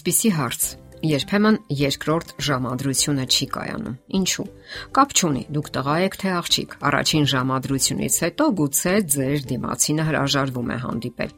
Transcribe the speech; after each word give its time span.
Այսպիսի 0.00 0.30
հարց. 0.32 0.62
Երբեմն 1.04 1.56
երկրորդ 1.76 2.30
ժամադրությունը 2.46 3.24
չի 3.28 3.48
կայանում։ 3.52 3.98
Ինչու՞։ 4.16 4.46
Կապ 4.96 5.12
չունի, 5.12 5.42
դուք 5.56 5.68
տղա 5.74 5.96
եք 6.06 6.16
թե 6.22 6.30
աղջիկ։ 6.36 6.76
Առաջին 6.88 7.28
ժամադրությունից 7.32 8.16
հետո 8.24 8.46
գուցե 8.60 8.94
ձեր 9.16 9.44
դիմացինը 9.50 10.08
հրաժարվում 10.08 10.72
է 10.72 10.78
հանդիպել։ 10.86 11.36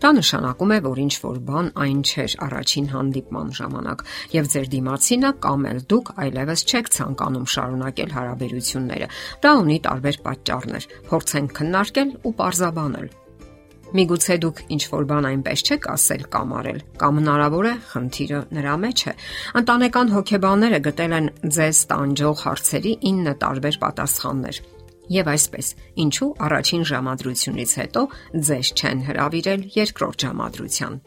Դա 0.00 0.14
նշանակում 0.16 0.72
է, 0.72 0.80
որ 0.88 1.02
ինչ 1.04 1.14
որ 1.28 1.38
բան 1.52 1.70
այն 1.84 2.00
չէր 2.08 2.32
առաջին 2.48 2.90
հանդիպման 2.96 3.54
ժամանակ, 3.60 4.04
եւ 4.38 4.50
ձեր 4.56 4.66
դիմացինը 4.78 5.30
կամ 5.44 5.68
էլ 5.68 5.80
դուք 5.92 6.12
այլևս 6.24 6.60
չեք 6.72 6.92
ցանկանում 6.96 7.48
շարունակել 7.58 8.12
հարաբերությունները։ 8.16 9.14
Դա 9.44 9.56
ունի 9.68 9.80
տարբեր 9.84 10.22
պատճառներ։ 10.24 10.92
Փորձենք 11.12 11.56
քննարկել 11.60 12.20
ու 12.24 12.38
parzabanել։ 12.40 13.10
Միգուցե 13.96 14.34
դուք 14.42 14.58
ինչ 14.74 14.82
որ 14.92 15.04
բան 15.08 15.26
այնպես 15.28 15.62
չեք 15.64 15.86
ասել 15.88 16.24
կամ 16.34 16.50
արել, 16.58 16.80
կամ 17.00 17.20
հնարավոր 17.20 17.68
է 17.68 17.74
խնդիրը 17.88 18.40
նրա 18.58 18.74
մեջ 18.84 19.04
է։ 19.08 19.14
Ընտանեկան 19.60 20.12
հոգեբանները 20.12 20.80
գտել 20.88 21.14
են 21.18 21.30
ձեզ 21.56 21.80
տանջող 21.92 22.42
հարցերի 22.44 22.92
9 23.08 23.34
տարբեր 23.44 23.78
պատասխաններ։ 23.84 24.60
Եվ 25.08 25.30
այսպես, 25.32 25.66
ինչու 26.04 26.28
առաջին 26.44 26.82
ժամադրությունից 26.92 27.70
հետո 27.80 28.02
ձեզ 28.48 28.72
չեն 28.76 28.98
հravirել 29.08 29.62
երկրորդ 29.78 30.24
ժամադրության։ 30.28 31.00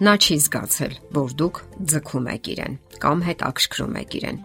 Նա 0.00 0.14
չի 0.16 0.36
զգացել, 0.46 0.94
որ 1.18 1.32
դուք 1.42 1.58
ձգում 1.90 2.28
եք 2.38 2.46
իրեն 2.54 2.76
կամ 3.02 3.24
հետաքրքրում 3.26 3.98
եք 4.00 4.14
իրեն։ 4.20 4.38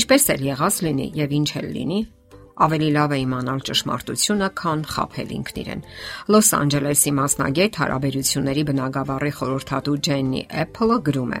Ինչպես 0.00 0.26
էլ 0.34 0.44
եղած 0.46 0.76
լինի 0.86 1.06
եւ 1.18 1.32
ինչ 1.40 1.48
էլ 1.60 1.66
լինի, 1.74 2.00
ավելի 2.60 2.88
լավ 2.96 3.14
է 3.16 3.18
իմանալ 3.24 3.60
ճշմարտությունը, 3.70 4.48
քան 4.60 4.80
խაფել 4.90 5.30
ինքն 5.36 5.60
իրեն։ 5.60 5.84
Լոս 6.34 6.48
Անջելեսի 6.60 7.12
մասնագետ 7.20 7.78
հարաբերությունների 7.80 8.64
բնագավառի 8.70 9.32
խորհրդատու 9.40 9.98
Ջեննի 10.10 10.42
Էփլը 10.64 10.98
գրում 11.08 11.30
է. 11.30 11.40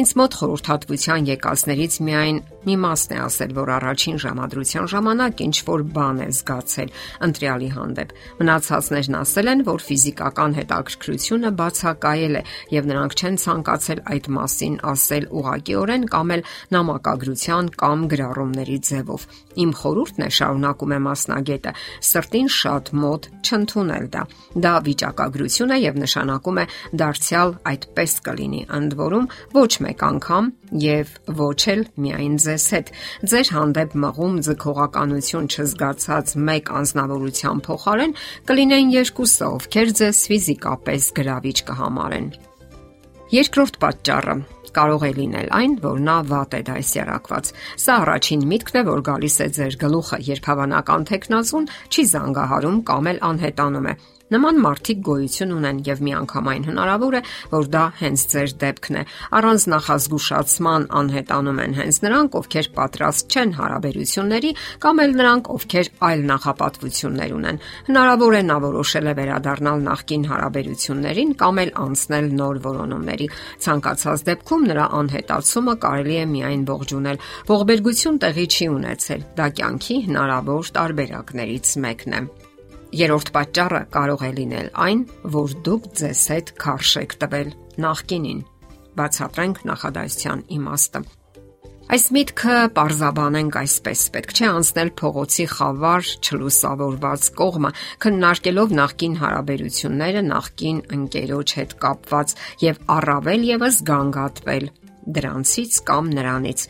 Ինձ 0.00 0.10
մոտ 0.20 0.38
խորհրդատվության 0.40 1.30
եկածներից 1.30 1.94
միայն 2.10 2.42
մի 2.60 2.74
մասն 2.76 3.14
է 3.16 3.18
ասել, 3.24 3.52
որ 3.56 3.70
առաջին 3.72 4.16
ժամադրության 4.20 4.88
ժամանակ 4.92 5.38
ինչ 5.46 5.56
որ 5.64 5.84
բան 5.96 6.18
է 6.20 6.26
զգացել 6.36 6.90
ընտրյալի 7.24 7.70
հանդեպ։ 7.76 8.12
Մնացածներն 8.40 9.16
ասել 9.20 9.50
են, 9.50 9.62
որ 9.70 9.84
ֆիզիկական 9.86 10.56
հետաքրքրությունը 10.60 11.52
բացակայել 11.60 12.36
է 12.36 12.42
եւ 12.76 12.90
նրանք 12.90 13.16
չեն 13.16 13.40
ցանկացել 13.40 14.02
այդ 14.12 14.28
մասին 14.36 14.76
ասել 14.90 15.24
ուղղակիորեն 15.40 16.04
կամ 16.12 16.34
էլ 16.36 16.44
նամակագրության 16.76 17.72
կամ 17.80 18.04
գրառումների 18.12 18.78
ձևով։ 18.90 19.26
Իմ 19.64 19.70
խորհուրդն 19.80 20.20
է 20.20 20.30
շարունակում 20.50 20.92
է 20.94 20.98
մասնագետը, 21.04 21.72
սրտին 22.10 22.48
շատ 22.50 22.90
մոտ 23.00 23.26
չընդունել 23.46 24.06
դա։ 24.14 24.22
Դա 24.64 24.72
վիճակագրություն 24.86 25.74
է 25.74 25.78
եւ 25.80 25.98
նշանակում 26.02 26.60
է 26.60 26.64
դարձյալ 27.00 27.54
այդպես 27.70 28.12
կլինի, 28.26 28.62
ընդ 28.80 28.96
որում 29.00 29.28
ոչ 29.54 29.72
մեկ 29.86 30.04
անգամ 30.10 30.50
եւ 30.84 31.14
ոչ 31.40 31.60
էլ 31.70 31.82
միայն 32.04 32.36
ձեզ 32.44 32.66
հետ։ 32.74 32.92
Ձեր 33.30 33.52
հանդեպ 33.54 33.96
մղում 34.04 34.36
ձգողականություն 34.50 35.50
չզգացած 35.50 36.36
մեկ 36.50 36.72
անznավորության 36.80 37.64
փոխարեն 37.70 38.16
կլինեն 38.50 38.94
երկուսը, 38.98 39.50
ովքեր 39.60 39.92
ձեզ 40.00 40.22
ֆիզիկապես 40.30 41.10
գրավիչ 41.20 41.58
կհամարեն։ 41.70 42.30
Երկրորդ 43.30 43.76
պատճառը 43.78 44.34
կարող 44.78 45.08
է 45.08 45.12
լինել 45.18 45.50
այն, 45.60 45.74
որ 45.84 45.98
նա 46.06 46.16
վատ 46.30 46.56
է 46.58 46.62
դասերակված։ 46.70 47.52
Սա 47.84 47.98
առաջին 48.04 48.46
միտքն 48.52 48.80
է, 48.80 48.86
որ 48.90 49.04
գալիս 49.10 49.36
է 49.40 49.48
ձեր 49.58 49.76
գլուխը, 49.84 50.22
երբ 50.30 50.48
հավանական 50.52 51.10
տեխնազուն 51.10 51.68
չի 51.90 52.08
զանգահարում 52.14 52.80
կամ 52.90 53.12
էլ 53.14 53.22
անհետանում 53.30 53.90
է։ 53.90 53.94
Նման 54.30 54.60
մարդիկ 54.62 54.98
գոյություն 55.02 55.52
ունեն 55.56 55.78
եւ 55.88 56.02
միանգամայն 56.06 56.66
հնարավոր 56.68 57.14
է, 57.18 57.20
որ 57.50 57.64
դա 57.74 57.80
հենց 57.98 58.22
ձեր 58.30 58.52
դեպքն 58.62 58.98
է։ 59.00 59.02
Առանց 59.38 59.64
նախազգուշացման 59.72 60.84
անհետանում 61.00 61.58
են 61.64 61.74
հենց 61.80 61.98
նրանք, 62.04 62.36
ովքեր 62.40 62.68
պատրաստ 62.76 63.34
չեն 63.34 63.54
հարաբերությունների 63.58 64.52
կամ 64.86 65.02
էլ 65.02 65.16
նրանք, 65.18 65.50
ովքեր 65.50 65.90
այլ 66.10 66.22
նախապատվություններ 66.30 67.34
ունեն։ 67.40 67.58
Հնարավոր 67.90 68.38
է 68.38 68.42
նա 68.46 68.58
որոշել 68.70 69.10
է 69.10 69.14
վերադառնալ 69.18 69.82
նախկին 69.90 70.24
հարաբերություններին 70.30 71.34
կամ 71.42 71.60
էլ 71.66 71.74
անցնել 71.90 72.30
նոր 72.38 72.62
որոնումների։ 72.70 73.26
Ցանկացած 73.66 74.24
դեպքում 74.30 74.59
նրա 74.70 74.86
անհետացումը 75.00 75.74
կարելի 75.84 76.16
է 76.20 76.24
միայն 76.34 76.62
ողջունել։ 76.70 77.20
Ողբերգություն 77.50 78.20
տեղի 78.24 78.46
չի 78.50 78.68
ունեցել։ 78.74 79.24
Դա 79.40 79.46
կյանքի 79.60 79.96
հնարավոր 80.06 80.72
տարբերակներից 80.76 81.72
մեկն 81.84 82.16
է։ 82.20 82.22
Երորդ 83.00 83.28
պատճառը 83.36 83.82
կարող 83.94 84.26
է 84.26 84.30
լինել 84.40 84.68
այն, 84.86 85.02
որ 85.38 85.56
դուք 85.68 85.88
ձեզ 86.00 86.22
հետ 86.34 86.52
քարշ 86.64 86.92
եք 87.04 87.16
տվել 87.22 87.54
նախկինին։ 87.86 88.44
Բացատրենք 88.98 89.64
նախադասության 89.70 90.46
իմաստը։ 90.58 91.19
Այս 91.90 92.04
միտքը 92.14 92.56
parzabanենք 92.70 93.56
այսպես. 93.58 94.02
պետք 94.14 94.34
չէ 94.36 94.44
անցնել 94.46 94.90
փողոցի 95.00 95.46
խավար 95.50 96.10
չլուսավորված 96.22 97.24
կողմը, 97.40 97.70
քննարկելով 98.04 98.74
նախկին 98.78 99.16
հարաբերությունները, 99.24 100.22
նախկին 100.30 100.78
ընկերոջ 101.00 101.56
հետ 101.58 101.74
կապված 101.82 102.36
եւ 102.62 102.80
առավել 102.94 103.48
եւս 103.50 103.80
գանգատվել 103.90 104.70
դրանցից 105.16 105.78
կամ 105.90 106.10
նրանից։ 106.16 106.64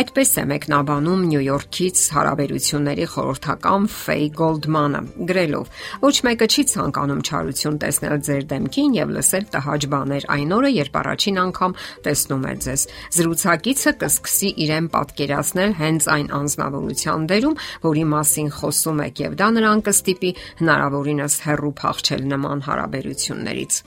Այդպես 0.00 0.30
է 0.34 0.44
մեկնաբանում 0.50 1.22
Նյու 1.30 1.44
Յորքից 1.44 2.02
հարաբերությունների 2.14 3.06
խորհրդական 3.14 3.88
Ֆեյ 3.94 4.24
Գոլդմանը, 4.38 5.00
գրելով. 5.30 5.72
Ոչ 6.04 6.16
մեկը 6.28 6.46
չի 6.54 6.62
ցանկանում 6.74 7.22
չարություն 7.24 7.78
տեսնել 7.84 8.16
ձեր 8.28 8.44
դեմքին 8.54 8.94
եւ 8.98 9.14
լսել 9.14 9.44
տհաճ 9.54 9.82
բաներ. 9.94 10.22
այն 10.34 10.54
օրը, 10.54 10.70
երբ 10.74 10.94
առաջին 11.00 11.36
անգամ 11.44 11.72
տեսնում 12.04 12.44
է 12.44 12.54
ձեզ։ 12.64 12.82
Զրուցակիցը 13.14 13.92
կսկսի 14.04 14.50
իրեն 14.64 14.86
պատկերացնել 14.94 15.72
հենց 15.80 16.08
այն 16.14 16.28
անznավորության 16.38 17.26
դերում, 17.34 17.58
որի 17.84 18.04
մասին 18.14 18.48
խոսում 18.58 19.04
եք 19.08 19.24
եւ 19.24 19.36
դա 19.40 19.48
նրան 19.58 19.84
կստիպի 19.88 20.30
հնարավորինս 20.62 21.34
հեռու 21.48 21.74
փախչել 21.84 22.22
նման 22.34 22.64
հարաբերություններից։ 22.68 23.82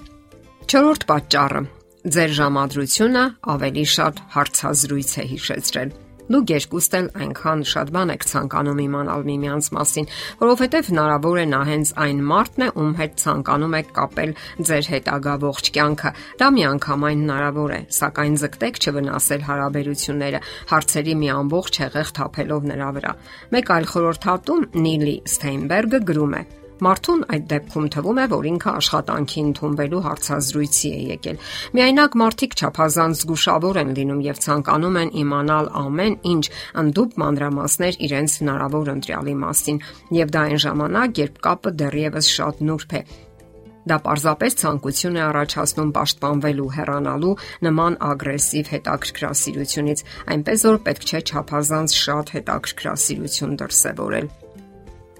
Չորրորդ 0.68 1.04
պատճառը 1.08 1.62
Ձեր 2.08 2.34
ժամադրությունը 2.38 3.22
ավելի 3.52 3.82
շատ 3.92 4.20
հարցազրույց 4.32 5.10
է 5.20 5.24
հիշեցրել։ 5.28 5.90
Դուք 6.28 6.52
երկուստ 6.54 6.94
էլ 7.00 7.08
այնքան 7.24 7.64
շատ 7.72 7.90
բան 7.96 8.14
եք 8.14 8.24
ցանկանում 8.30 8.80
իմանալ 8.84 9.26
միմյանց 9.28 9.68
մասին, 9.76 10.08
որովհետև 10.40 10.92
հնարավոր 10.92 11.40
է 11.42 11.46
նա 11.52 11.60
հենց 11.68 11.92
այն 12.04 12.22
մարդն 12.32 12.64
է, 12.64 12.70
ում 12.84 12.94
հետ 13.00 13.18
ցանկանում 13.24 13.76
եք 13.80 13.92
կապել 13.98 14.32
ձեր 14.70 14.90
հետագա 14.94 15.34
ողջ 15.44 15.72
կյանքը։ 15.76 16.12
Դա 16.40 16.48
միանգամայն 16.58 17.26
հնարավոր 17.28 17.76
է, 17.76 17.82
սակայն 17.98 18.40
ձգտեք 18.44 18.80
չվնասել 18.88 19.44
հարաբերությունները, 19.48 20.42
հարցերի 20.72 21.18
մի 21.24 21.34
ամբողջ 21.36 21.82
հեղեղ 21.84 22.14
թափելով 22.20 22.72
նրա 22.72 22.90
վրա։ 23.00 23.12
Մեկ 23.58 23.76
այլ 23.78 23.92
խորհրդատու 23.92 24.62
Նիլի 24.88 25.18
Ստեյնբերգը 25.28 26.02
գրում 26.08 26.40
է. 26.40 26.44
Մարդուն 26.78 27.22
այդ 27.34 27.46
դեպքում 27.52 27.86
թվում 27.94 28.20
է, 28.22 28.26
որ 28.34 28.48
ինքը 28.52 28.72
աշխատանքի 28.78 29.44
ընդունվելու 29.48 30.02
հարցազրույցի 30.08 30.90
է 30.94 31.00
եկել։ 31.12 31.40
Միայնակ 31.78 32.18
մարդիկ 32.22 32.58
ճափազանց 32.62 33.22
զգուշավոր 33.24 33.80
են 33.82 33.94
լինում 33.98 34.22
եւ 34.28 34.42
ցանկանում 34.46 35.00
են 35.02 35.14
իմանալ 35.24 35.72
ամեն 35.82 36.18
ինչ, 36.38 36.44
ընդդուպ 36.84 37.22
մանրամասներ 37.24 38.02
իրենց 38.08 38.40
հնարավոր 38.42 38.92
ընտրյալի 38.98 39.38
մասին, 39.48 39.82
եւ 40.22 40.36
դա 40.38 40.44
այն 40.48 40.62
ժամանակ, 40.68 41.24
երբ 41.26 41.40
կապը 41.48 41.74
դեռևս 41.82 42.30
շատ 42.38 42.62
նուրբ 42.68 42.94
է։ 42.98 43.02
Դա 43.88 43.98
պարզապես 44.04 44.58
ցանկություն 44.60 45.18
է 45.18 45.22
առաջացնում 45.24 45.92
պաշտպանվելու, 45.96 46.72
հեռանալու 46.78 47.36
նման 47.68 47.96
ագրեսիվ 48.08 48.72
հետաքրքրասիրությունից, 48.74 50.04
այնպես 50.36 50.66
որ 50.68 50.82
պետք 50.90 51.08
չէ 51.08 51.22
ճափազանց 51.32 51.96
շատ 52.02 52.34
հետաքրքրասիրություն 52.36 53.56
դրսևորել։ 53.64 54.30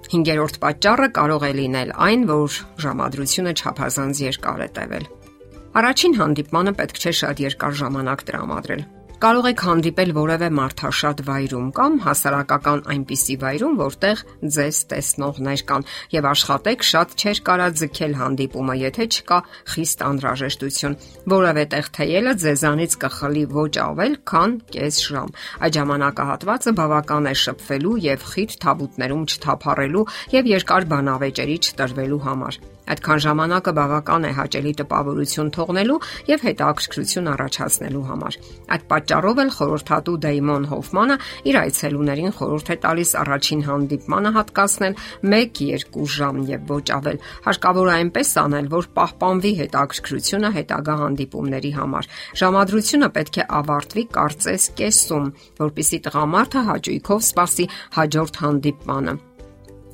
Հինգերորդ 0.08 0.56
պատճառը 0.62 1.08
կարող 1.18 1.42
է 1.44 1.50
լինել 1.58 1.90
այն, 2.08 2.22
որ 2.30 2.54
ժամադրությունը 2.84 3.52
չափազանց 3.60 4.20
երկար 4.24 4.62
է 4.64 4.68
տևել։ 4.78 5.04
Առաջին 5.78 6.14
հանդիպմանը 6.18 6.72
պետք 6.78 7.00
չէ 7.02 7.12
շատ 7.18 7.42
երկար 7.44 7.74
ժամանակ 7.82 8.24
տրամադրել։ 8.30 8.82
Կարող 9.18 9.46
եք 9.48 9.62
հանդիպել 9.66 10.10
որևէ 10.14 10.48
մարդաշատ 10.54 11.20
վայրում 11.26 11.70
կամ 11.74 11.94
հասարակական 12.04 12.82
այնպիսի 12.92 13.34
վայրում, 13.42 13.72
որտեղ 13.80 14.22
ձեզ 14.54 14.78
տեսնողներ 14.92 15.64
կան 15.70 15.86
եւ 16.12 16.28
աշխատեք 16.30 16.86
շատ 16.90 17.16
չեր 17.18 17.40
կարա 17.48 17.66
ձգել 17.80 18.14
հանդիպումը, 18.20 18.76
եթե 18.84 19.08
չկա 19.18 19.40
խիստ 19.74 20.06
անհրաժեշտություն։ 20.06 20.96
Որևէ 21.34 21.66
տեղ 21.74 21.90
թեյելը 21.98 22.36
ձեզանից 22.46 22.96
կխլի 23.02 23.44
ոչ 23.58 23.74
ավել, 23.88 24.16
քան 24.30 24.56
կես 24.78 25.02
ժամ։ 25.10 25.36
Այդ 25.66 25.78
ժամանակահատվածը 25.82 26.78
բավական 26.78 27.26
է 27.26 27.36
շփվելու 27.42 27.98
եւ 28.06 28.26
խիտ 28.38 28.58
թաբուտներում 28.62 29.28
չթափառելու 29.34 30.08
եւ 30.38 30.52
երկար 30.54 30.90
բանավեճերի 30.94 31.62
չտրվելու 31.66 32.24
համար։ 32.30 32.62
Այդքան 32.88 33.20
ժամանակը 33.24 33.72
բավական 33.78 34.26
է 34.28 34.30
հաճելի 34.38 34.72
տպավորություն 34.78 35.50
թողնելու 35.56 35.98
եւ 36.28 36.44
հետաքրքրություն 36.48 37.30
առաջացնելու 37.32 38.04
համար։ 38.08 38.38
Այդ 38.74 38.86
պատճառով 38.92 39.40
էլ 39.44 39.52
խորհրդատու 39.58 40.16
Դեյմոն 40.24 40.66
Հոֆմանը 40.72 41.16
իր 41.48 41.58
այցելուներին 41.62 42.34
խորհուրդ 42.38 42.68
է 42.68 42.76
տալիս 42.88 43.12
առաջին 43.22 43.62
հանդիպմանը 43.68 44.32
հատկացնել 44.38 44.98
1-2 45.28 46.08
ժամ 46.18 46.40
եւ 46.48 46.72
ոչ 46.72 46.86
ավել։ 46.98 47.20
Հարկավոր 47.48 47.88
է 47.88 47.94
այնպես 47.98 48.32
անել, 48.44 48.70
որ 48.78 48.90
պահպանվի 48.98 49.52
հետաքրքրությունը 49.58 50.50
հետագա 50.58 50.96
հանդիպումների 51.02 51.72
համար։ 51.78 52.10
Ժամադրությունը 52.42 53.08
պետք 53.18 53.38
է 53.38 53.48
ավարտվի 53.58 54.04
կարծես 54.18 54.68
կեսում, 54.78 55.30
որpիսի 55.62 55.98
տղամարդը 56.08 56.64
հաճույքով 56.72 57.24
սպասի 57.28 57.68
հաջորդ 57.98 58.42
հանդիպմանը 58.48 59.18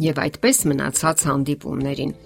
եւ 0.05 0.25
այդպես 0.25 0.65
մնացած 0.71 1.29
հանդիպումներին։ 1.31 2.17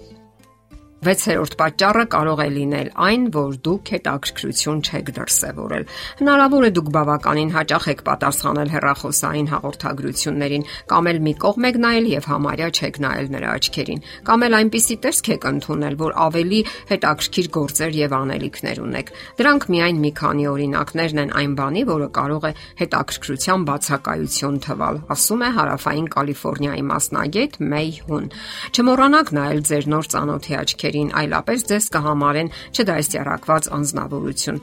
6-րդ 0.99 1.53
պատճառը 1.55 2.01
կարող 2.11 2.39
է 2.43 2.47
լինել 2.51 2.87
այն, 2.99 3.21
որ 3.31 3.53
դուք 3.63 3.89
հետաքրքրություն 3.93 4.79
չեք 4.83 5.11
դրսևորել։ 5.15 5.85
Հնարավոր 6.19 6.65
է 6.67 6.71
դուք 6.75 6.89
բավականին 6.95 7.53
հաճախ 7.55 7.85
եք 7.93 8.01
պատասխանել 8.09 8.73
հեռախոսային 8.73 9.47
հաղորդագրություններին, 9.53 10.65
կամ 10.91 11.09
էլ 11.09 11.19
մի 11.23 11.33
կողմ 11.39 11.67
եք 11.69 11.79
նայել 11.79 12.09
եւ 12.19 12.27
համարյա 12.29 12.69
չեք 12.75 12.99
նայել 12.99 13.31
նրա 13.39 13.53
աչքերին, 13.59 14.03
կամ 14.27 14.43
էլ 14.49 14.57
այնպիսի 14.59 14.97
տեսք 15.07 15.29
եք 15.39 15.47
ընդունել, 15.49 15.95
որ 16.03 16.11
ավելի 16.19 16.59
հետաքրքիր 16.91 17.47
գործեր 17.55 17.91
եւ 17.99 18.17
անելիքներ 18.19 18.83
ունեք։ 18.83 19.13
Դրանք 19.39 19.63
միայն 19.71 20.03
մի 20.03 20.11
քանի 20.19 20.45
օրինակներն 20.51 21.23
են 21.23 21.33
այն 21.39 21.53
բանի, 21.63 21.83
որը 21.95 22.09
կարող 22.19 22.43
է 22.49 22.53
հետաքրքրության 22.83 23.65
բացակայություն 23.71 24.59
թվալ, 24.67 25.01
ասում 25.15 25.47
է 25.47 25.49
Հարավային 25.59 26.11
Կալիֆոռնիայի 26.19 26.83
մասնագետ 26.89 27.59
Մեյ 27.69 27.89
Հուն։ 28.09 28.29
Չմոռանաք 28.75 29.33
նայել 29.39 29.61
ձեր 29.69 29.89
նոր 29.93 30.09
ծանոթի 30.09 30.53
աչքերին 30.59 30.88
ովքերին 30.89 31.13
այլապես 31.13 31.63
ձեզ 31.69 31.85
կհամարեն 31.93 32.51
չդաստիարակված 32.73 33.65
անznավորություն։ 33.77 34.61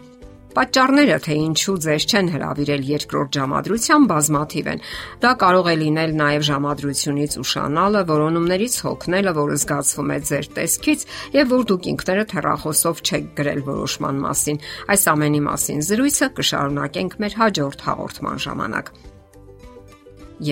Պատճառները, 0.56 1.17
թե 1.20 1.34
ինչու 1.37 1.75
ձեզ 1.84 2.05
չեն 2.08 2.28
հravirել 2.32 2.84
երկրորդ 2.88 3.37
ժամադրության 3.37 4.06
բազմաթիվ 4.11 4.70
են։ 4.73 4.81
Դա 5.20 5.32
կարող 5.43 5.67
է 5.69 5.75
լինել 5.82 6.14
նաև 6.17 6.46
ժամադրությունից 6.49 7.37
ուշանալը, 7.44 8.02
որոնումներից 8.11 8.78
հոգնելը, 8.87 9.34
որը 9.37 9.58
զգացվում 9.61 10.11
է 10.17 10.19
ձեր 10.31 10.49
տեսքից, 10.56 11.06
եւ 11.37 11.52
որ 11.52 11.62
դուք 11.70 11.88
ինքներդ 11.93 12.34
հեռախոսով 12.40 13.05
չեք 13.05 13.31
գրել 13.37 13.62
որոշման 13.69 14.17
մասին։ 14.25 14.61
Այս 14.96 15.06
ամենի 15.12 15.43
մասին 15.44 15.87
զրույցը 15.93 16.32
կշարունակենք 16.40 17.20
մեր 17.20 17.40
հաջորդ 17.44 17.87
հաղորդման 17.87 18.44
ժամանակ։ 18.49 18.93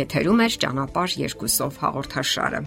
Եթերում 0.04 0.40
է 0.44 0.48
ճանապարհ 0.64 1.20
երկուսով 1.24 1.80
հաղորդաշարը։ 1.80 2.66